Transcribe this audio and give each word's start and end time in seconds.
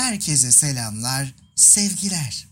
Herkese 0.00 0.52
selamlar, 0.52 1.34
sevgiler. 1.54 2.48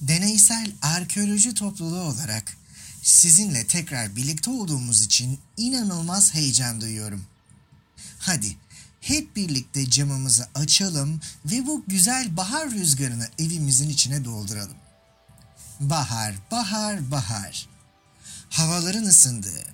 Deneysel 0.00 0.72
arkeoloji 0.82 1.54
topluluğu 1.54 2.00
olarak 2.00 2.56
sizinle 3.02 3.66
tekrar 3.66 4.16
birlikte 4.16 4.50
olduğumuz 4.50 5.02
için 5.02 5.38
inanılmaz 5.56 6.34
heyecan 6.34 6.80
duyuyorum. 6.80 7.24
Hadi 8.18 8.56
hep 9.00 9.36
birlikte 9.36 9.90
camımızı 9.90 10.48
açalım 10.54 11.20
ve 11.46 11.66
bu 11.66 11.84
güzel 11.86 12.36
bahar 12.36 12.70
rüzgarını 12.70 13.28
evimizin 13.38 13.88
içine 13.88 14.24
dolduralım. 14.24 14.76
Bahar, 15.80 16.34
bahar, 16.50 17.10
bahar. 17.10 17.68
Havaların 18.50 19.04
ısındığı, 19.04 19.64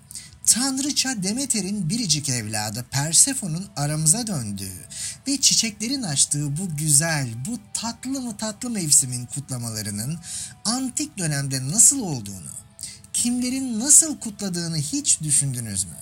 Tanrıça 0.47 1.23
Demeter'in 1.23 1.91
biricik 1.91 2.29
evladı 2.29 2.87
Persefon'un 2.91 3.69
aramıza 3.77 4.27
döndüğü 4.27 4.89
ve 5.29 5.41
çiçeklerin 5.41 6.03
açtığı 6.03 6.57
bu 6.57 6.77
güzel, 6.77 7.29
bu 7.47 7.59
tatlı 7.75 8.21
mı 8.21 8.37
tatlı 8.37 8.71
mevsimin 8.71 9.27
kutlamalarının 9.27 10.19
antik 10.65 11.19
dönemde 11.19 11.69
nasıl 11.69 12.01
olduğunu, 12.01 12.51
kimlerin 13.13 13.81
nasıl 13.81 14.21
kutladığını 14.21 14.77
hiç 14.77 15.21
düşündünüz 15.21 15.85
mü? 15.85 15.97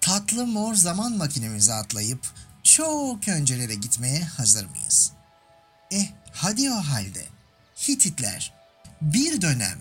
Tatlı 0.00 0.46
mor 0.46 0.74
zaman 0.74 1.16
makinemize 1.16 1.74
atlayıp 1.74 2.26
çok 2.62 3.28
öncelere 3.28 3.74
gitmeye 3.74 4.24
hazır 4.24 4.66
mıyız? 4.66 5.12
Eh 5.90 6.06
hadi 6.32 6.70
o 6.70 6.76
halde. 6.76 7.24
Hititler 7.88 8.52
bir 9.00 9.40
dönem 9.40 9.78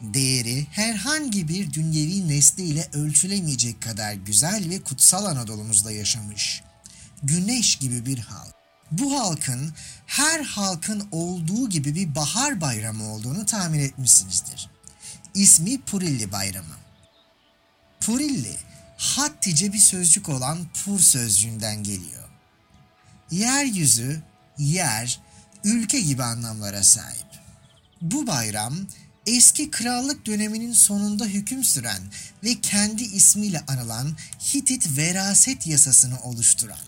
değeri 0.00 0.66
herhangi 0.70 1.48
bir 1.48 1.72
dünyevi 1.72 2.28
nesneyle 2.28 2.88
ölçülemeyecek 2.92 3.82
kadar 3.82 4.12
güzel 4.12 4.70
ve 4.70 4.82
kutsal 4.82 5.24
Anadolu'muzda 5.24 5.90
yaşamış. 5.90 6.63
Güneş 7.24 7.76
gibi 7.76 8.06
bir 8.06 8.18
halk. 8.18 8.54
Bu 8.90 9.20
halkın 9.20 9.72
her 10.06 10.40
halkın 10.40 11.08
olduğu 11.12 11.68
gibi 11.68 11.94
bir 11.94 12.14
bahar 12.14 12.60
bayramı 12.60 13.12
olduğunu 13.12 13.46
tahmin 13.46 13.78
etmişsinizdir. 13.78 14.70
İsmi 15.34 15.80
Purilli 15.80 16.32
Bayramı. 16.32 16.74
Purilli, 18.00 18.56
Hattice 18.96 19.72
bir 19.72 19.78
sözcük 19.78 20.28
olan 20.28 20.58
pur 20.74 20.98
sözcüğünden 20.98 21.82
geliyor. 21.82 22.28
Yeryüzü, 23.30 24.22
yer, 24.58 25.20
ülke 25.64 26.00
gibi 26.00 26.22
anlamlara 26.22 26.82
sahip. 26.82 27.26
Bu 28.02 28.26
bayram 28.26 28.74
eski 29.26 29.70
krallık 29.70 30.26
döneminin 30.26 30.72
sonunda 30.72 31.24
hüküm 31.24 31.64
süren 31.64 32.02
ve 32.44 32.60
kendi 32.60 33.02
ismiyle 33.02 33.64
anılan 33.68 34.16
Hitit 34.54 34.96
veraset 34.96 35.66
yasasını 35.66 36.20
oluşturan, 36.20 36.78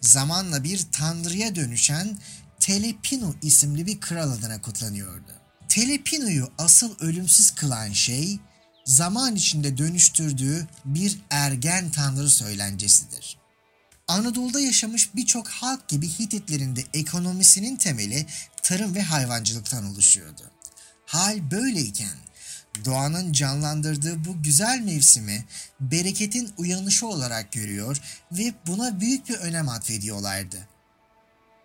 zamanla 0.00 0.64
bir 0.64 0.86
tanrıya 0.92 1.54
dönüşen 1.54 2.18
Telepinu 2.60 3.34
isimli 3.42 3.86
bir 3.86 4.00
kral 4.00 4.30
adına 4.30 4.60
kutlanıyordu. 4.60 5.32
Telepinu'yu 5.68 6.50
asıl 6.58 6.98
ölümsüz 7.00 7.50
kılan 7.50 7.92
şey, 7.92 8.38
zaman 8.84 9.36
içinde 9.36 9.78
dönüştürdüğü 9.78 10.66
bir 10.84 11.18
ergen 11.30 11.90
tanrı 11.90 12.30
söylencesidir. 12.30 13.38
Anadolu'da 14.08 14.60
yaşamış 14.60 15.14
birçok 15.14 15.48
halk 15.48 15.88
gibi 15.88 16.08
Hititlerin 16.08 16.76
de 16.76 16.84
ekonomisinin 16.94 17.76
temeli 17.76 18.26
tarım 18.62 18.94
ve 18.94 19.02
hayvancılıktan 19.02 19.84
oluşuyordu. 19.84 20.42
Hal 21.06 21.50
böyleyken 21.50 22.16
doğanın 22.84 23.32
canlandırdığı 23.32 24.24
bu 24.24 24.42
güzel 24.42 24.80
mevsimi 24.80 25.44
bereketin 25.80 26.50
uyanışı 26.56 27.06
olarak 27.06 27.52
görüyor 27.52 27.96
ve 28.32 28.54
buna 28.66 29.00
büyük 29.00 29.28
bir 29.28 29.34
önem 29.34 29.68
atfediyorlardı. 29.68 30.68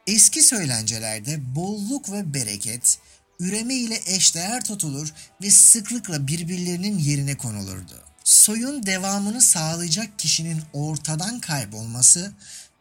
Eski 0.07 0.41
söylencelerde 0.41 1.55
bolluk 1.55 2.11
ve 2.11 2.33
bereket 2.33 2.99
üreme 3.39 3.75
ile 3.75 4.01
eşdeğer 4.05 4.65
tutulur 4.65 5.13
ve 5.41 5.51
sıklıkla 5.51 6.27
birbirlerinin 6.27 6.99
yerine 6.99 7.37
konulurdu. 7.37 8.03
Soyun 8.23 8.85
devamını 8.85 9.41
sağlayacak 9.41 10.19
kişinin 10.19 10.61
ortadan 10.73 11.39
kaybolması, 11.39 12.33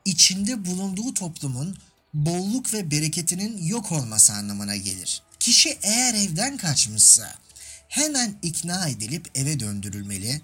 içinde 0.05 0.65
bulunduğu 0.65 1.15
toplumun 1.15 1.79
bolluk 2.15 2.75
ve 2.75 2.91
bereketinin 2.91 3.67
yok 3.67 3.93
olması 3.93 4.33
anlamına 4.33 4.77
gelir. 4.77 5.23
Kişi 5.41 5.79
eğer 5.83 6.15
evden 6.15 6.57
kaçmışsa 6.57 7.35
hemen 7.93 8.39
ikna 8.43 8.89
edilip 8.89 9.31
eve 9.35 9.61
döndürülmeli, 9.61 10.41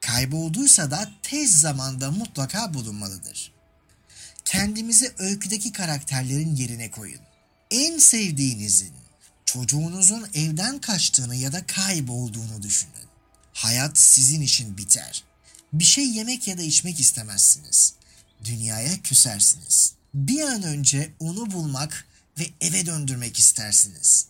kaybolduysa 0.00 0.90
da 0.90 1.10
tez 1.22 1.60
zamanda 1.60 2.10
mutlaka 2.10 2.74
bulunmalıdır. 2.74 3.52
Kendimizi 4.44 5.12
öyküdeki 5.18 5.72
karakterlerin 5.72 6.56
yerine 6.56 6.90
koyun. 6.90 7.20
En 7.70 7.98
sevdiğinizin, 7.98 8.92
çocuğunuzun 9.44 10.28
evden 10.34 10.80
kaçtığını 10.80 11.36
ya 11.36 11.52
da 11.52 11.66
kaybolduğunu 11.66 12.62
düşünün. 12.62 13.06
Hayat 13.52 13.98
sizin 13.98 14.40
için 14.40 14.78
biter. 14.78 15.24
Bir 15.72 15.84
şey 15.84 16.10
yemek 16.10 16.48
ya 16.48 16.58
da 16.58 16.62
içmek 16.62 17.00
istemezsiniz. 17.00 17.94
Dünyaya 18.44 19.02
küsersiniz. 19.02 19.92
Bir 20.14 20.40
an 20.40 20.62
önce 20.62 21.12
onu 21.20 21.50
bulmak 21.50 22.06
ve 22.38 22.50
eve 22.60 22.86
döndürmek 22.86 23.38
istersiniz. 23.38 24.26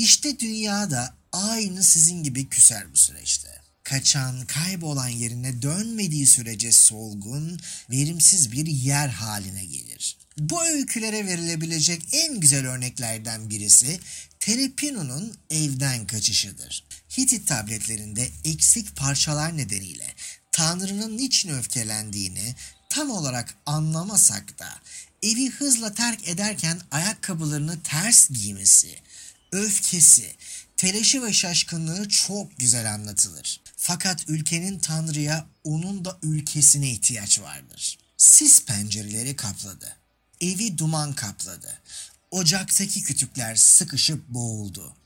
İşte 0.00 0.40
dünya 0.40 0.90
da 0.90 1.14
aynı 1.32 1.84
sizin 1.84 2.22
gibi 2.22 2.48
küser 2.48 2.92
bu 2.92 2.96
süreçte. 2.96 3.48
Kaçan, 3.82 4.46
kaybolan 4.46 5.08
yerine 5.08 5.62
dönmediği 5.62 6.26
sürece 6.26 6.72
solgun, 6.72 7.60
verimsiz 7.90 8.52
bir 8.52 8.66
yer 8.66 9.08
haline 9.08 9.64
gelir. 9.64 10.16
Bu 10.38 10.64
öykülere 10.64 11.26
verilebilecek 11.26 12.02
en 12.12 12.40
güzel 12.40 12.66
örneklerden 12.66 13.50
birisi 13.50 14.00
Telepino'nun 14.40 15.34
evden 15.50 16.06
kaçışıdır. 16.06 16.84
Hitit 17.18 17.48
tabletlerinde 17.48 18.28
eksik 18.44 18.96
parçalar 18.96 19.56
nedeniyle 19.56 20.14
Tanrı'nın 20.52 21.16
niçin 21.16 21.48
öfkelendiğini 21.48 22.54
tam 22.90 23.10
olarak 23.10 23.54
anlamasak 23.66 24.58
da 24.58 24.68
evi 25.22 25.50
hızla 25.50 25.94
terk 25.94 26.28
ederken 26.28 26.80
ayakkabılarını 26.90 27.82
ters 27.82 28.28
giymesi, 28.30 28.98
öfkesi, 29.52 30.36
telaşı 30.76 31.22
ve 31.22 31.32
şaşkınlığı 31.32 32.08
çok 32.08 32.58
güzel 32.58 32.94
anlatılır. 32.94 33.60
Fakat 33.76 34.24
ülkenin 34.28 34.78
Tanrı'ya 34.78 35.46
onun 35.64 36.04
da 36.04 36.18
ülkesine 36.22 36.90
ihtiyaç 36.90 37.40
vardır. 37.40 37.98
Sis 38.16 38.64
pencereleri 38.64 39.36
kapladı. 39.36 39.96
Evi 40.40 40.78
duman 40.78 41.12
kapladı. 41.12 41.78
Ocaktaki 42.30 43.02
kütükler 43.02 43.56
sıkışıp 43.56 44.28
boğuldu. 44.28 44.96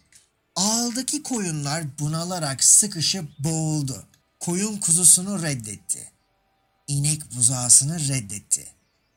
Ağıldaki 0.56 1.22
koyunlar 1.22 1.98
bunalarak 1.98 2.64
sıkışıp 2.64 3.38
boğuldu. 3.38 4.06
Koyun 4.40 4.76
kuzusunu 4.76 5.42
reddetti. 5.42 6.12
İnek 6.86 7.36
buzağısını 7.36 8.08
reddetti. 8.08 8.66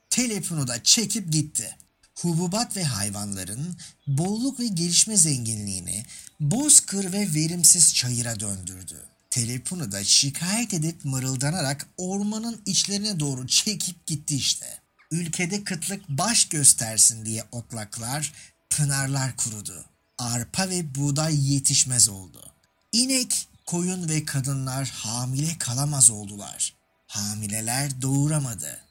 Telepunu 0.10 0.68
da 0.68 0.84
çekip 0.84 1.32
gitti. 1.32 1.78
Hububat 2.22 2.78
ve 2.78 2.84
hayvanların 2.84 3.78
bolluk 4.08 4.60
ve 4.60 4.68
gelişme 4.68 5.18
zenginliğini 5.18 6.06
bozkır 6.40 7.14
ve 7.14 7.34
verimsiz 7.34 7.94
çayıra 7.94 8.40
döndürdü. 8.40 9.06
Telepunu 9.30 9.92
da 9.92 10.04
şikayet 10.04 10.74
edip 10.74 11.06
mırıldanarak 11.06 11.88
ormanın 11.98 12.62
içlerine 12.66 13.20
doğru 13.20 13.48
çekip 13.48 14.06
gitti 14.06 14.36
işte. 14.36 14.66
Ülkede 15.12 15.64
kıtlık 15.64 16.10
baş 16.10 16.46
göstersin 16.46 17.26
diye 17.26 17.44
otlaklar, 17.52 18.34
pınarlar 18.70 19.36
kurudu. 19.36 19.86
Arpa 20.18 20.70
ve 20.70 20.96
buğday 20.96 21.54
yetişmez 21.54 22.10
oldu. 22.10 22.44
İnek, 22.92 23.48
koyun 23.66 24.10
ve 24.10 24.26
kadınlar 24.26 24.90
hamile 24.90 25.58
kalamaz 25.58 26.10
oldular. 26.10 26.74
Hamileler 27.08 28.02
doğuramadı. 28.02 28.87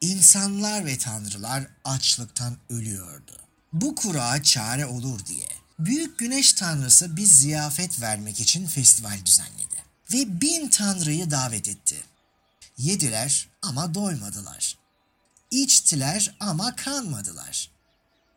İnsanlar 0.00 0.86
ve 0.86 0.98
tanrılar 0.98 1.66
açlıktan 1.84 2.56
ölüyordu. 2.70 3.36
Bu 3.72 3.94
kura 3.94 4.42
çare 4.42 4.86
olur 4.86 5.26
diye 5.26 5.48
büyük 5.78 6.18
güneş 6.18 6.52
tanrısı 6.52 7.16
bir 7.16 7.24
ziyafet 7.24 8.00
vermek 8.00 8.40
için 8.40 8.66
festival 8.66 9.26
düzenledi 9.26 9.76
ve 10.12 10.40
bin 10.40 10.68
tanrıyı 10.68 11.30
davet 11.30 11.68
etti. 11.68 11.96
Yediler 12.78 13.48
ama 13.62 13.94
doymadılar. 13.94 14.78
İçtiler 15.50 16.34
ama 16.40 16.76
kanmadılar. 16.76 17.70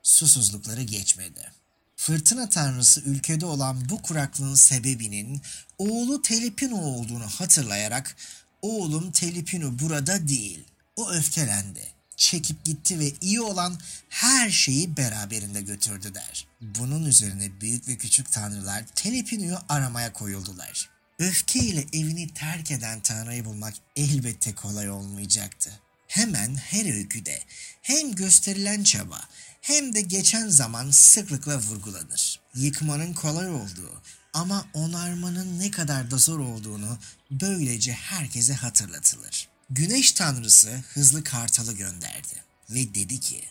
Susuzlukları 0.04 0.82
geçmedi. 0.82 1.52
Fırtına 1.96 2.50
tanrısı 2.50 3.02
ülkede 3.02 3.46
olan 3.46 3.90
bu 3.90 4.02
kuraklığın 4.02 4.56
sebebinin 4.56 5.42
oğlu 5.78 6.22
Telepino 6.22 6.82
olduğunu 6.82 7.28
hatırlayarak 7.28 8.16
oğlum 8.62 9.12
Telepino 9.12 9.80
burada 9.80 10.28
değil. 10.28 10.61
O 10.96 11.12
öfkelendi. 11.12 11.88
Çekip 12.16 12.66
gitti 12.66 13.00
ve 13.00 13.12
iyi 13.22 13.42
olan 13.42 13.80
her 14.10 14.50
şeyi 14.50 14.98
beraberinde 14.98 15.62
götürdü 15.62 16.14
der. 16.14 16.48
Bunun 16.62 17.06
üzerine 17.06 17.62
büyük 17.62 17.88
ve 17.88 17.98
küçük 17.98 18.32
tanrılar 18.32 18.86
Telepino'yu 18.96 19.58
aramaya 19.70 20.14
koyuldular. 20.14 20.90
Öfke 21.20 21.60
ile 21.60 21.86
evini 21.94 22.34
terk 22.34 22.72
eden 22.72 23.00
tanrıyı 23.00 23.46
bulmak 23.46 23.74
elbette 23.96 24.56
kolay 24.56 24.90
olmayacaktı. 24.90 25.80
Hemen 26.08 26.56
her 26.56 26.94
öyküde 26.94 27.40
hem 27.82 28.16
gösterilen 28.16 28.84
çaba 28.84 29.22
hem 29.62 29.94
de 29.94 30.02
geçen 30.02 30.48
zaman 30.48 30.92
sıklıkla 30.92 31.58
vurgulanır. 31.58 32.40
Yıkmanın 32.56 33.14
kolay 33.14 33.50
olduğu 33.50 34.02
ama 34.34 34.66
onarmanın 34.74 35.60
ne 35.60 35.72
kadar 35.72 36.12
da 36.12 36.18
zor 36.18 36.40
olduğunu 36.40 36.98
böylece 37.32 37.94
herkese 37.94 38.54
hatırlatılır. 38.54 39.48
Güneş 39.72 40.12
tanrısı 40.12 40.84
hızlı 40.94 41.24
kartalı 41.24 41.74
gönderdi 41.74 42.44
ve 42.70 42.96
dedi 42.96 43.20
ki 43.20 43.42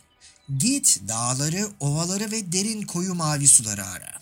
Git 0.59 1.01
dağları, 1.09 1.69
ovaları 1.81 2.31
ve 2.31 2.53
derin 2.53 2.83
koyu 2.83 3.15
mavi 3.15 3.49
suları 3.49 3.87
ara. 3.87 4.21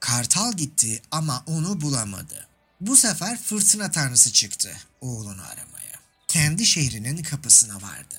Kartal 0.00 0.52
gitti 0.52 1.02
ama 1.10 1.44
onu 1.46 1.80
bulamadı. 1.80 2.48
Bu 2.80 2.96
sefer 2.96 3.42
fırtına 3.42 3.90
tanrısı 3.90 4.32
çıktı 4.32 4.76
oğlunu 5.00 5.42
aramaya. 5.42 5.94
Kendi 6.28 6.66
şehrinin 6.66 7.22
kapısına 7.22 7.82
vardı. 7.82 8.16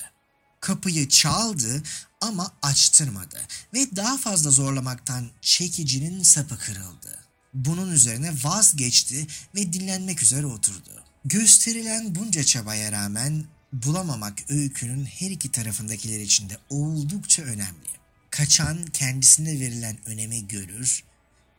Kapıyı 0.60 1.08
çaldı 1.08 1.82
ama 2.20 2.52
açtırmadı 2.62 3.40
ve 3.74 3.96
daha 3.96 4.18
fazla 4.18 4.50
zorlamaktan 4.50 5.30
çekicinin 5.40 6.22
sapı 6.22 6.58
kırıldı. 6.58 7.18
Bunun 7.54 7.92
üzerine 7.92 8.34
vazgeçti 8.44 9.26
ve 9.54 9.72
dinlenmek 9.72 10.22
üzere 10.22 10.46
oturdu. 10.46 11.05
Gösterilen 11.28 12.14
bunca 12.14 12.44
çabaya 12.44 12.92
rağmen 12.92 13.44
bulamamak 13.72 14.50
öykünün 14.50 15.04
her 15.04 15.30
iki 15.30 15.50
tarafındakiler 15.50 16.20
için 16.20 16.50
de 16.50 16.58
oldukça 16.70 17.42
önemli. 17.42 17.88
Kaçan 18.30 18.86
kendisine 18.86 19.60
verilen 19.60 19.96
önemi 20.06 20.48
görür, 20.48 21.04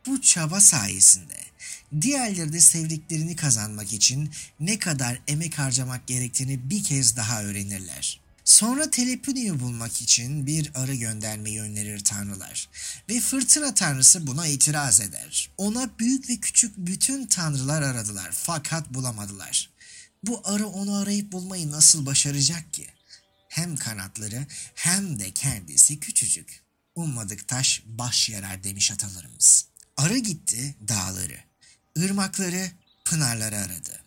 bu 0.06 0.22
çaba 0.22 0.60
sayesinde 0.60 1.36
diğerleri 2.00 2.52
de 2.52 2.60
sevdiklerini 2.60 3.36
kazanmak 3.36 3.92
için 3.92 4.30
ne 4.60 4.78
kadar 4.78 5.20
emek 5.28 5.58
harcamak 5.58 6.06
gerektiğini 6.06 6.70
bir 6.70 6.84
kez 6.84 7.16
daha 7.16 7.42
öğrenirler. 7.42 8.20
Sonra 8.48 8.90
Telepuni'yi 8.90 9.60
bulmak 9.60 10.02
için 10.02 10.46
bir 10.46 10.70
arı 10.74 10.94
göndermeyi 10.94 11.60
önerir 11.60 12.04
tanrılar. 12.04 12.68
Ve 13.08 13.20
fırtına 13.20 13.74
tanrısı 13.74 14.26
buna 14.26 14.46
itiraz 14.46 15.00
eder. 15.00 15.50
Ona 15.58 15.90
büyük 15.98 16.30
ve 16.30 16.36
küçük 16.36 16.76
bütün 16.76 17.26
tanrılar 17.26 17.82
aradılar 17.82 18.30
fakat 18.32 18.94
bulamadılar. 18.94 19.70
Bu 20.24 20.42
arı 20.44 20.66
onu 20.66 20.96
arayıp 20.96 21.32
bulmayı 21.32 21.70
nasıl 21.70 22.06
başaracak 22.06 22.72
ki? 22.72 22.86
Hem 23.48 23.76
kanatları 23.76 24.46
hem 24.74 25.20
de 25.20 25.30
kendisi 25.30 26.00
küçücük. 26.00 26.62
Ummadık 26.94 27.48
taş 27.48 27.82
baş 27.86 28.28
yarar 28.28 28.64
demiş 28.64 28.90
atalarımız. 28.90 29.66
Arı 29.96 30.18
gitti 30.18 30.74
dağları, 30.88 31.38
ırmakları, 31.98 32.70
pınarları 33.04 33.56
aradı. 33.58 34.00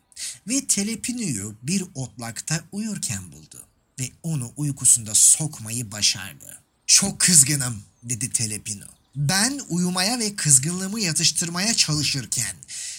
Ve 0.47 0.67
Telepini'yi 0.67 1.43
bir 1.63 1.83
otlakta 1.95 2.63
uyurken 2.71 3.31
buldu 3.31 3.67
ve 4.01 4.11
onu 4.23 4.53
uykusunda 4.57 5.15
sokmayı 5.15 5.91
başardı. 5.91 6.61
Çok 6.87 7.19
kızgınım 7.19 7.83
dedi 8.03 8.29
Telepino. 8.29 8.85
Ben 9.15 9.61
uyumaya 9.69 10.19
ve 10.19 10.35
kızgınlığımı 10.35 10.99
yatıştırmaya 10.99 11.73
çalışırken 11.73 12.55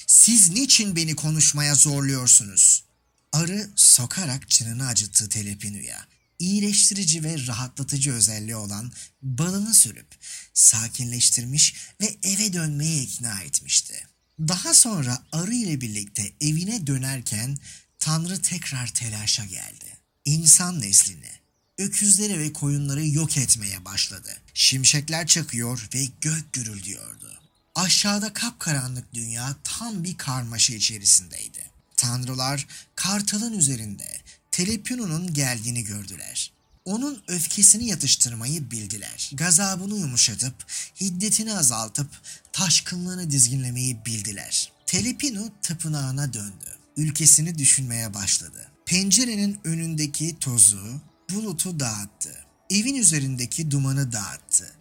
siz 0.07 0.51
niçin 0.51 0.97
beni 0.97 1.17
konuşmaya 1.17 1.75
zorluyorsunuz? 1.75 2.85
Arı 3.33 3.71
sokarak 3.77 4.49
canını 4.49 4.87
acıttı 4.87 5.29
Telepino'ya. 5.29 6.07
İyileştirici 6.39 7.25
ve 7.25 7.47
rahatlatıcı 7.47 8.13
özelliği 8.13 8.57
olan 8.57 8.93
balını 9.23 9.75
sürüp 9.75 10.07
sakinleştirmiş 10.55 11.75
ve 12.01 12.17
eve 12.23 12.53
dönmeye 12.53 13.03
ikna 13.03 13.41
etmişti. 13.41 14.07
Daha 14.39 14.75
sonra 14.75 15.23
arı 15.33 15.55
ile 15.55 15.81
birlikte 15.81 16.33
evine 16.41 16.87
dönerken 16.87 17.59
Tanrı 17.99 18.43
tekrar 18.43 18.87
telaşa 18.87 19.45
geldi. 19.45 20.02
İnsan 20.25 20.81
neslini, 20.81 21.31
öküzleri 21.79 22.39
ve 22.39 22.53
koyunları 22.53 23.07
yok 23.07 23.39
etmeye 23.39 23.85
başladı. 23.85 24.37
Şimşekler 24.55 25.27
çakıyor 25.27 25.89
ve 25.95 26.05
gök 26.21 26.53
gürülüyordu. 26.53 27.41
Aşağıda 27.75 28.33
kapkaranlık 28.33 29.15
dünya 29.15 29.57
tam 29.65 30.05
bir 30.05 30.17
karmaşa 30.17 30.75
içerisindeydi. 30.75 31.71
Tanrılar 31.97 32.67
kartalın 32.97 33.53
üzerinde 33.53 34.21
Telepino'nun 34.51 35.35
geldiğini 35.35 35.85
gördüler. 35.85 36.53
Onun 36.85 37.23
öfkesini 37.29 37.89
yatıştırmayı 37.89 38.71
bildiler. 38.71 39.31
Gazabını 39.35 39.99
yumuşatıp, 39.99 40.55
hiddetini 41.01 41.55
azaltıp, 41.55 42.11
taşkınlığını 42.53 43.31
dizginlemeyi 43.31 44.05
bildiler. 44.07 44.73
Telepino 44.87 45.49
tapınağına 45.63 46.33
döndü. 46.33 46.77
Ülkesini 46.97 47.59
düşünmeye 47.59 48.15
başladı. 48.15 48.72
Pencerenin 48.87 49.61
önündeki 49.65 50.39
tozu, 50.39 51.01
bulutu 51.31 51.81
dağıttı. 51.81 52.45
Evin 52.71 52.95
üzerindeki 52.95 53.71
dumanı 53.71 54.13
dağıttı. 54.13 54.73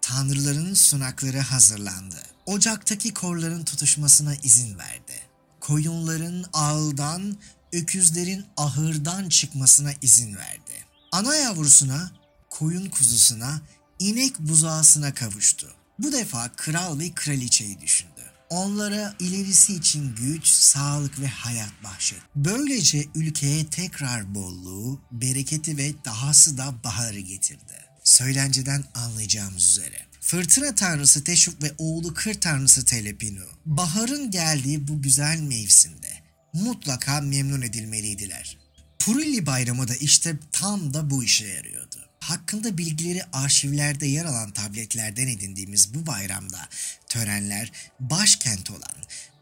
Tanrıların 0.00 0.74
sunakları 0.74 1.38
hazırlandı. 1.40 2.22
Ocaktaki 2.46 3.14
korların 3.14 3.64
tutuşmasına 3.64 4.34
izin 4.34 4.78
verdi. 4.78 5.20
Koyunların 5.60 6.44
ağıldan, 6.52 7.36
öküzlerin 7.72 8.44
ahırdan 8.56 9.28
çıkmasına 9.28 9.92
izin 10.02 10.36
verdi. 10.36 10.84
Ana 11.12 11.36
yavrusuna, 11.36 12.10
koyun 12.50 12.90
kuzusuna, 12.90 13.60
inek 13.98 14.38
buzağısına 14.38 15.14
kavuştu. 15.14 15.74
Bu 15.98 16.12
defa 16.12 16.52
kral 16.56 16.98
ve 16.98 17.10
kraliçeyi 17.14 17.80
düşündü. 17.80 18.29
Onlara 18.50 19.14
ilerisi 19.18 19.74
için 19.74 20.14
güç, 20.14 20.46
sağlık 20.46 21.20
ve 21.20 21.26
hayat 21.26 21.72
bahşetti. 21.84 22.22
Böylece 22.36 23.04
ülkeye 23.14 23.66
tekrar 23.66 24.34
bolluğu, 24.34 25.00
bereketi 25.12 25.76
ve 25.76 25.92
dahası 26.04 26.58
da 26.58 26.74
baharı 26.84 27.18
getirdi. 27.18 27.74
Söylenceden 28.04 28.84
anlayacağımız 28.94 29.62
üzere. 29.68 30.06
Fırtına 30.20 30.74
tanrısı 30.74 31.24
Teşuk 31.24 31.62
ve 31.62 31.72
oğlu 31.78 32.14
kır 32.14 32.34
tanrısı 32.34 32.84
Telepinu, 32.84 33.44
baharın 33.66 34.30
geldiği 34.30 34.88
bu 34.88 35.02
güzel 35.02 35.40
mevsimde 35.40 36.12
mutlaka 36.52 37.20
memnun 37.20 37.62
edilmeliydiler. 37.62 38.58
Purilli 38.98 39.46
bayramı 39.46 39.88
da 39.88 39.94
işte 39.94 40.38
tam 40.52 40.94
da 40.94 41.10
bu 41.10 41.24
işe 41.24 41.46
yarıyordu. 41.46 42.09
Hakkında 42.24 42.78
bilgileri 42.78 43.24
arşivlerde 43.32 44.06
yer 44.06 44.24
alan 44.24 44.50
tabletlerden 44.50 45.28
edindiğimiz 45.28 45.94
bu 45.94 46.06
bayramda 46.06 46.68
törenler 47.08 47.72
başkent 48.00 48.70
olan, 48.70 48.96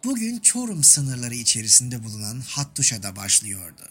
bugün 0.04 0.38
Çorum 0.38 0.84
sınırları 0.84 1.34
içerisinde 1.34 2.04
bulunan 2.04 2.40
Hattuşa'da 2.40 3.16
başlıyordu. 3.16 3.88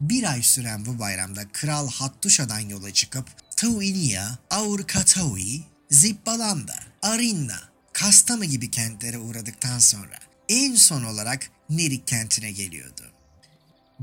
Bir 0.00 0.30
ay 0.30 0.42
süren 0.42 0.86
bu 0.86 0.98
bayramda 0.98 1.48
Kral 1.52 1.88
Hattuşa'dan 1.88 2.60
yola 2.60 2.92
çıkıp 2.92 3.26
Tauinia, 3.56 4.28
Aurkataui, 4.50 5.62
Zibbalanda, 5.90 6.80
Arinna, 7.02 7.60
Kastama 7.92 8.44
gibi 8.44 8.70
kentlere 8.70 9.18
uğradıktan 9.18 9.78
sonra 9.78 10.18
en 10.48 10.74
son 10.74 11.04
olarak 11.04 11.50
Nerik 11.70 12.06
kentine 12.06 12.52
geliyordu. 12.52 13.11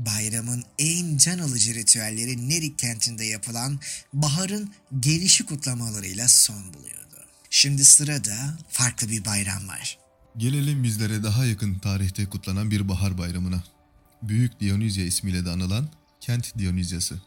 Bayramın 0.06 0.64
en 0.78 1.16
can 1.16 1.38
alıcı 1.38 1.74
ritüelleri 1.74 2.48
Nerik 2.48 2.78
kentinde 2.78 3.24
yapılan 3.24 3.80
baharın 4.12 4.70
gelişi 5.00 5.46
kutlamalarıyla 5.46 6.28
son 6.28 6.74
buluyordu. 6.74 7.16
Şimdi 7.50 7.84
sırada 7.84 8.58
farklı 8.68 9.08
bir 9.08 9.24
bayram 9.24 9.68
var. 9.68 9.98
Gelelim 10.36 10.82
bizlere 10.82 11.22
daha 11.22 11.44
yakın 11.44 11.74
tarihte 11.74 12.26
kutlanan 12.26 12.70
bir 12.70 12.88
bahar 12.88 13.18
bayramına. 13.18 13.64
Büyük 14.22 14.60
Dionysya 14.60 15.04
ismiyle 15.04 15.44
de 15.44 15.50
anılan 15.50 15.88
Kent 16.20 16.58
Dionysyası. 16.58 17.20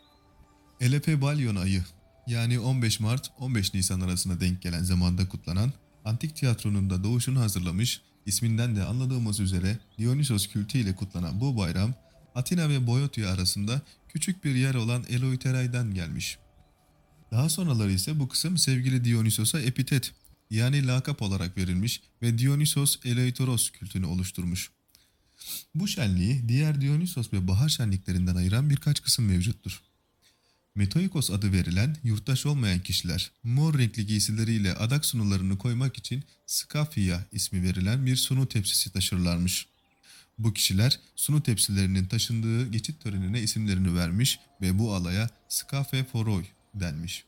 Elepe 0.81 1.21
Balyon 1.21 1.55
ayı 1.55 1.83
yani 2.27 2.59
15 2.59 2.99
Mart 2.99 3.31
15 3.39 3.73
Nisan 3.73 4.01
arasında 4.01 4.39
denk 4.39 4.61
gelen 4.61 4.83
zamanda 4.83 5.29
kutlanan 5.29 5.73
antik 6.05 6.35
tiyatronun 6.35 6.89
da 6.89 7.03
doğuşunu 7.03 7.39
hazırlamış, 7.39 8.01
isminden 8.25 8.75
de 8.75 8.83
anladığımız 8.83 9.39
üzere 9.39 9.77
Dionysos 9.97 10.47
kültü 10.47 10.77
ile 10.77 10.95
kutlanan 10.95 11.41
bu 11.41 11.57
bayram 11.57 11.93
Atina 12.35 12.69
ve 12.69 12.87
Boyotya 12.87 13.29
arasında 13.29 13.81
küçük 14.09 14.43
bir 14.43 14.55
yer 14.55 14.75
olan 14.75 15.03
Eleuterai'den 15.09 15.93
gelmiş. 15.93 16.37
Daha 17.31 17.49
sonraları 17.49 17.91
ise 17.91 18.19
bu 18.19 18.27
kısım 18.27 18.57
sevgili 18.57 19.05
Dionysos'a 19.05 19.59
epitet 19.59 20.11
yani 20.49 20.87
lakap 20.87 21.21
olarak 21.21 21.57
verilmiş 21.57 22.01
ve 22.21 22.37
Dionysos 22.37 22.99
Eleitoros 23.05 23.69
kültünü 23.69 24.05
oluşturmuş. 24.05 24.71
Bu 25.75 25.87
şenliği 25.87 26.49
diğer 26.49 26.81
Dionysos 26.81 27.33
ve 27.33 27.47
bahar 27.47 27.69
şenliklerinden 27.69 28.35
ayıran 28.35 28.69
birkaç 28.69 29.03
kısım 29.03 29.25
mevcuttur. 29.25 29.81
Metoikos 30.75 31.31
adı 31.31 31.51
verilen 31.51 31.97
yurttaş 32.03 32.45
olmayan 32.45 32.79
kişiler 32.79 33.31
mor 33.43 33.77
renkli 33.77 34.05
giysileriyle 34.05 34.73
adak 34.73 35.05
sunularını 35.05 35.57
koymak 35.57 35.97
için 35.97 36.23
skafia 36.45 37.19
ismi 37.31 37.63
verilen 37.63 38.05
bir 38.05 38.15
sunu 38.15 38.47
tepsisi 38.47 38.91
taşırlarmış. 38.91 39.67
Bu 40.37 40.53
kişiler 40.53 40.99
sunu 41.15 41.43
tepsilerinin 41.43 42.05
taşındığı 42.05 42.71
geçit 42.71 43.01
törenine 43.03 43.41
isimlerini 43.41 43.95
vermiş 43.95 44.39
ve 44.61 44.79
bu 44.79 44.93
alaya 44.93 45.29
skafe 45.47 46.03
foroy 46.03 46.45
denmiş. 46.75 47.23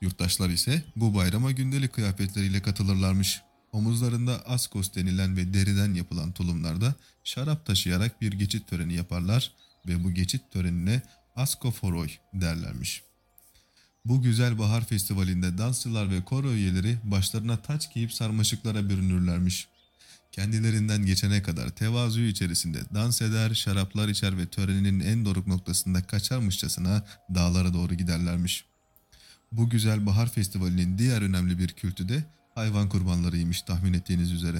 Yurttaşlar 0.00 0.50
ise 0.50 0.82
bu 0.96 1.14
bayrama 1.14 1.52
gündelik 1.52 1.92
kıyafetleriyle 1.92 2.62
katılırlarmış. 2.62 3.40
Omuzlarında 3.72 4.46
askos 4.46 4.94
denilen 4.94 5.36
ve 5.36 5.54
deriden 5.54 5.94
yapılan 5.94 6.32
tulumlarda 6.32 6.94
şarap 7.24 7.66
taşıyarak 7.66 8.20
bir 8.20 8.32
geçit 8.32 8.68
töreni 8.68 8.94
yaparlar 8.94 9.52
ve 9.86 10.04
bu 10.04 10.10
geçit 10.10 10.42
törenine 10.52 11.02
Askoforoy 11.36 12.10
derlermiş. 12.34 13.02
Bu 14.04 14.22
güzel 14.22 14.58
bahar 14.58 14.84
festivalinde 14.84 15.58
dansçılar 15.58 16.10
ve 16.10 16.24
koro 16.24 16.52
üyeleri 16.52 16.98
başlarına 17.04 17.56
taç 17.56 17.94
giyip 17.94 18.12
sarmaşıklara 18.12 18.88
bürünürlermiş. 18.88 19.68
Kendilerinden 20.32 21.06
geçene 21.06 21.42
kadar 21.42 21.68
tevazu 21.68 22.20
içerisinde 22.20 22.78
dans 22.94 23.22
eder, 23.22 23.54
şaraplar 23.54 24.08
içer 24.08 24.38
ve 24.38 24.46
töreninin 24.46 25.00
en 25.00 25.24
doruk 25.24 25.46
noktasında 25.46 26.02
kaçarmışçasına 26.02 27.06
dağlara 27.34 27.74
doğru 27.74 27.94
giderlermiş. 27.94 28.64
Bu 29.52 29.70
güzel 29.70 30.06
bahar 30.06 30.32
festivalinin 30.32 30.98
diğer 30.98 31.22
önemli 31.22 31.58
bir 31.58 31.68
kültü 31.68 32.08
de 32.08 32.24
hayvan 32.54 32.88
kurbanlarıymış 32.88 33.62
tahmin 33.62 33.92
ettiğiniz 33.92 34.32
üzere. 34.32 34.58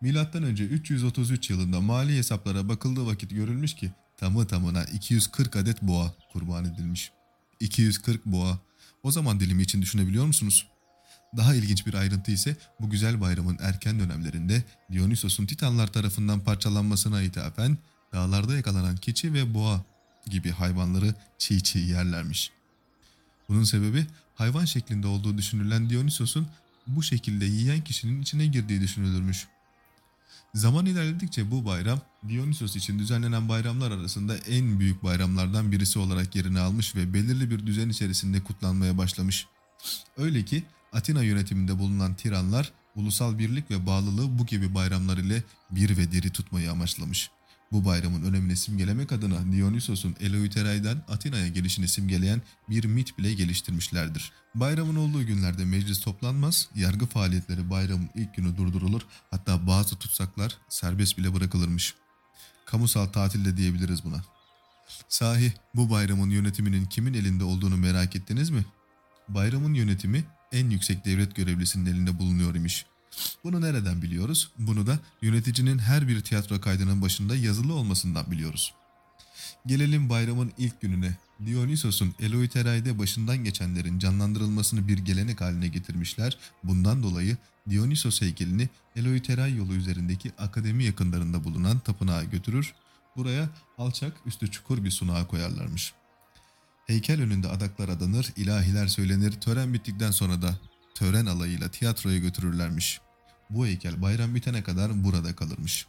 Milattan 0.00 0.42
önce 0.42 0.64
333 0.64 1.50
yılında 1.50 1.80
mali 1.80 2.16
hesaplara 2.16 2.68
bakıldığı 2.68 3.06
vakit 3.06 3.30
görülmüş 3.30 3.74
ki 3.74 3.92
tamı 4.16 4.46
tamına 4.46 4.84
240 4.84 5.56
adet 5.56 5.82
boğa 5.82 6.14
kurban 6.32 6.64
edilmiş. 6.64 7.12
240 7.60 8.26
boğa. 8.26 8.58
O 9.02 9.10
zaman 9.10 9.40
dilimi 9.40 9.62
için 9.62 9.82
düşünebiliyor 9.82 10.26
musunuz? 10.26 10.73
Daha 11.36 11.54
ilginç 11.54 11.86
bir 11.86 11.94
ayrıntı 11.94 12.32
ise 12.32 12.56
bu 12.80 12.90
güzel 12.90 13.20
bayramın 13.20 13.58
erken 13.60 13.98
dönemlerinde 13.98 14.64
Dionysos'un 14.92 15.46
Titanlar 15.46 15.92
tarafından 15.92 16.40
parçalanmasına 16.40 17.22
ithafen 17.22 17.78
dağlarda 18.12 18.56
yakalanan 18.56 18.96
keçi 18.96 19.32
ve 19.32 19.54
boğa 19.54 19.84
gibi 20.26 20.50
hayvanları 20.50 21.14
çiğ 21.38 21.62
çiğ 21.62 21.78
yerlermiş. 21.78 22.50
Bunun 23.48 23.64
sebebi 23.64 24.06
hayvan 24.34 24.64
şeklinde 24.64 25.06
olduğu 25.06 25.38
düşünülen 25.38 25.90
Dionysos'un 25.90 26.46
bu 26.86 27.02
şekilde 27.02 27.44
yiyen 27.44 27.84
kişinin 27.84 28.22
içine 28.22 28.46
girdiği 28.46 28.80
düşünülürmüş. 28.80 29.46
Zaman 30.54 30.86
ilerledikçe 30.86 31.50
bu 31.50 31.64
bayram 31.64 32.00
Dionysos 32.28 32.76
için 32.76 32.98
düzenlenen 32.98 33.48
bayramlar 33.48 33.90
arasında 33.90 34.36
en 34.36 34.80
büyük 34.80 35.02
bayramlardan 35.02 35.72
birisi 35.72 35.98
olarak 35.98 36.36
yerini 36.36 36.60
almış 36.60 36.96
ve 36.96 37.14
belirli 37.14 37.50
bir 37.50 37.66
düzen 37.66 37.88
içerisinde 37.88 38.40
kutlanmaya 38.40 38.98
başlamış. 38.98 39.46
Öyle 40.16 40.44
ki 40.44 40.64
Atina 40.94 41.22
yönetiminde 41.22 41.78
bulunan 41.78 42.14
tiranlar 42.14 42.72
ulusal 42.96 43.38
birlik 43.38 43.70
ve 43.70 43.86
bağlılığı 43.86 44.38
bu 44.38 44.46
gibi 44.46 44.74
bayramlar 44.74 45.18
ile 45.18 45.42
bir 45.70 45.96
ve 45.96 46.12
diri 46.12 46.30
tutmayı 46.30 46.70
amaçlamış. 46.70 47.30
Bu 47.72 47.84
bayramın 47.84 48.22
önemini 48.22 48.56
simgelemek 48.56 49.12
adına 49.12 49.52
Dionysos'un 49.52 50.16
Eleuterai'den 50.20 51.02
Atina'ya 51.08 51.48
gelişini 51.48 51.88
simgeleyen 51.88 52.42
bir 52.68 52.84
mit 52.84 53.18
bile 53.18 53.34
geliştirmişlerdir. 53.34 54.32
Bayramın 54.54 54.96
olduğu 54.96 55.26
günlerde 55.26 55.64
meclis 55.64 56.00
toplanmaz, 56.00 56.68
yargı 56.74 57.06
faaliyetleri 57.06 57.70
bayramın 57.70 58.10
ilk 58.14 58.34
günü 58.34 58.56
durdurulur, 58.56 59.02
hatta 59.30 59.66
bazı 59.66 59.96
tutsaklar 59.96 60.58
serbest 60.68 61.18
bile 61.18 61.34
bırakılırmış. 61.34 61.94
Kamusal 62.66 63.06
tatil 63.06 63.44
de 63.44 63.56
diyebiliriz 63.56 64.04
buna. 64.04 64.24
Sahi 65.08 65.52
bu 65.74 65.90
bayramın 65.90 66.30
yönetiminin 66.30 66.86
kimin 66.86 67.14
elinde 67.14 67.44
olduğunu 67.44 67.76
merak 67.76 68.16
ettiniz 68.16 68.50
mi? 68.50 68.64
Bayramın 69.28 69.74
yönetimi 69.74 70.24
en 70.54 70.70
yüksek 70.70 71.04
devlet 71.04 71.36
görevlisinin 71.36 71.86
elinde 71.86 72.18
bulunuyor 72.18 72.54
imiş. 72.54 72.86
Bunu 73.44 73.60
nereden 73.60 74.02
biliyoruz? 74.02 74.50
Bunu 74.58 74.86
da 74.86 74.98
yöneticinin 75.22 75.78
her 75.78 76.08
bir 76.08 76.20
tiyatro 76.20 76.60
kaydının 76.60 77.02
başında 77.02 77.36
yazılı 77.36 77.74
olmasından 77.74 78.30
biliyoruz. 78.30 78.74
Gelelim 79.66 80.08
bayramın 80.08 80.52
ilk 80.58 80.80
gününe. 80.80 81.16
Dionysos'un 81.46 82.14
Eleuterai'de 82.20 82.98
başından 82.98 83.44
geçenlerin 83.44 83.98
canlandırılmasını 83.98 84.88
bir 84.88 84.98
gelenek 84.98 85.40
haline 85.40 85.68
getirmişler. 85.68 86.38
Bundan 86.64 87.02
dolayı 87.02 87.36
Dionysos 87.70 88.20
heykelini 88.20 88.68
Eleuterai 88.96 89.56
yolu 89.56 89.74
üzerindeki 89.74 90.32
akademi 90.38 90.84
yakınlarında 90.84 91.44
bulunan 91.44 91.78
tapınağa 91.78 92.24
götürür. 92.24 92.74
Buraya 93.16 93.48
alçak 93.78 94.12
üstü 94.26 94.50
çukur 94.50 94.84
bir 94.84 94.90
sunağa 94.90 95.26
koyarlarmış. 95.26 95.94
Heykel 96.86 97.20
önünde 97.20 97.48
adaklar 97.48 97.88
adanır, 97.88 98.32
ilahiler 98.36 98.86
söylenir, 98.86 99.32
tören 99.32 99.74
bittikten 99.74 100.10
sonra 100.10 100.42
da 100.42 100.58
tören 100.94 101.26
alayıyla 101.26 101.70
tiyatroya 101.70 102.18
götürürlermiş. 102.18 103.00
Bu 103.50 103.66
heykel 103.66 104.02
bayram 104.02 104.34
bitene 104.34 104.62
kadar 104.62 105.04
burada 105.04 105.36
kalırmış. 105.36 105.86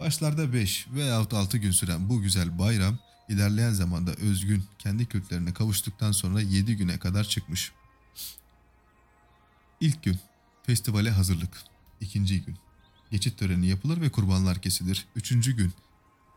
Başlarda 0.00 0.52
5 0.52 0.86
veyahut 0.94 1.34
6 1.34 1.58
gün 1.58 1.70
süren 1.70 2.08
bu 2.08 2.22
güzel 2.22 2.58
bayram 2.58 2.98
ilerleyen 3.28 3.72
zamanda 3.72 4.12
özgün 4.14 4.64
kendi 4.78 5.06
kültlerine 5.06 5.52
kavuştuktan 5.52 6.12
sonra 6.12 6.40
7 6.40 6.76
güne 6.76 6.98
kadar 6.98 7.24
çıkmış. 7.24 7.72
İlk 9.80 10.02
gün 10.02 10.18
festivale 10.62 11.10
hazırlık. 11.10 11.62
İkinci 12.00 12.42
gün 12.42 12.56
geçit 13.10 13.38
töreni 13.38 13.66
yapılır 13.66 14.00
ve 14.00 14.10
kurbanlar 14.10 14.62
kesilir. 14.62 15.06
Üçüncü 15.16 15.56
gün 15.56 15.72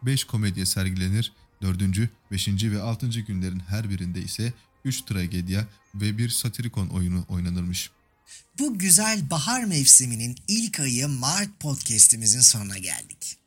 5 0.01 0.24
komedya 0.24 0.65
sergilenir. 0.65 1.33
Dördüncü, 1.61 2.09
beşinci 2.31 2.71
ve 2.71 2.81
altıncı 2.81 3.19
günlerin 3.19 3.59
her 3.59 3.89
birinde 3.89 4.21
ise 4.21 4.53
3 4.85 5.01
tragedya 5.01 5.67
ve 5.95 6.17
bir 6.17 6.29
satirikon 6.29 6.87
oyunu 6.87 7.25
oynanırmış. 7.29 7.91
Bu 8.59 8.79
güzel 8.79 9.29
bahar 9.29 9.63
mevsiminin 9.63 10.35
ilk 10.47 10.79
ayı 10.79 11.07
Mart 11.07 11.59
podcast'imizin 11.59 12.41
sonuna 12.41 12.77
geldik. 12.77 13.37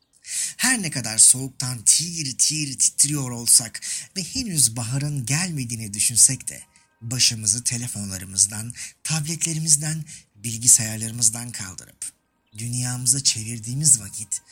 Her 0.57 0.83
ne 0.83 0.91
kadar 0.91 1.19
soğuktan 1.19 1.79
tir 1.85 2.39
tir 2.39 2.79
titriyor 2.79 3.31
olsak 3.31 3.81
ve 4.17 4.23
henüz 4.25 4.77
baharın 4.77 5.27
gelmediğini 5.27 5.95
düşünsek 5.95 6.49
de 6.49 6.63
başımızı 7.01 7.65
telefonlarımızdan, 7.65 8.73
tabletlerimizden, 9.05 10.05
bilgisayarlarımızdan 10.37 11.51
kaldırıp 11.51 12.13
dünyamıza 12.59 13.25
çevirdiğimiz 13.25 14.01
vakit 14.01 14.43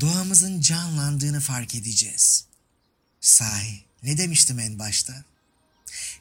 doğamızın 0.00 0.60
canlandığını 0.60 1.40
fark 1.40 1.74
edeceğiz. 1.74 2.49
Sahi 3.20 3.84
ne 4.02 4.18
demiştim 4.18 4.58
en 4.58 4.78
başta? 4.78 5.24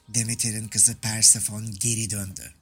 Demeter'in 0.10 0.68
kızı 0.68 0.96
Persefon 0.96 1.72
geri 1.72 2.10
döndü. 2.10 2.54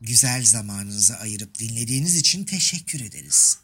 Güzel 0.00 0.44
zamanınızı 0.44 1.16
ayırıp 1.16 1.58
dinlediğiniz 1.58 2.16
için 2.16 2.44
teşekkür 2.44 3.00
ederiz. 3.00 3.58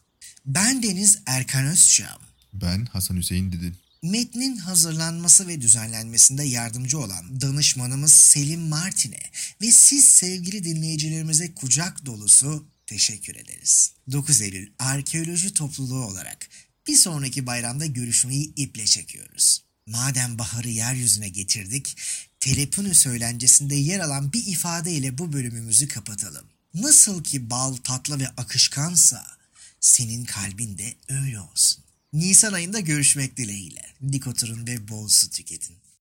Ben 0.47 0.83
Deniz 0.83 1.19
Erkan 1.27 1.67
Özçam. 1.67 2.21
Ben 2.53 2.85
Hasan 2.85 3.17
Hüseyin 3.17 3.53
Didin. 3.53 3.77
Metnin 4.03 4.57
hazırlanması 4.57 5.49
ve 5.49 5.61
düzenlenmesinde 5.61 6.45
yardımcı 6.45 6.99
olan 6.99 7.41
danışmanımız 7.41 8.13
Selim 8.13 8.61
Martin'e 8.61 9.31
ve 9.63 9.73
siz 9.73 10.05
sevgili 10.05 10.65
dinleyicilerimize 10.65 11.55
kucak 11.55 12.07
dolusu 12.07 12.67
teşekkür 12.87 13.37
ederiz. 13.37 13.93
9 14.13 14.41
Eylül 14.41 14.73
Arkeoloji 14.79 15.55
Topluluğu 15.55 16.05
olarak 16.05 16.49
bir 16.87 16.97
sonraki 16.97 17.47
bayramda 17.47 17.87
görüşmeyi 17.87 18.55
iple 18.55 18.87
çekiyoruz. 18.87 19.70
Madem 19.91 20.39
baharı 20.39 20.69
yeryüzüne 20.69 21.29
getirdik, 21.29 21.97
Telepünü 22.41 22.95
söylencesinde 22.95 23.75
yer 23.75 24.01
alan 24.01 24.33
bir 24.33 24.47
ifadeyle 24.47 25.19
bu 25.19 25.33
bölümümüzü 25.33 25.89
kapatalım. 25.89 26.47
Nasıl 26.75 27.25
ki 27.25 27.51
bal 27.51 27.77
tatlı 27.77 28.21
ve 28.21 28.29
akışkansa, 28.29 29.27
senin 29.81 30.25
kalbin 30.25 30.79
de 30.79 30.95
öyle 31.09 31.41
olsun. 31.41 31.85
Nisan 32.13 32.53
ayında 32.53 32.81
görüşmek 32.81 33.37
dileğiyle. 33.37 33.83
Dik 34.13 34.27
oturun 34.27 34.67
ve 34.67 34.89
bol 34.89 35.09
su 35.09 35.31
tüketin. 35.31 35.77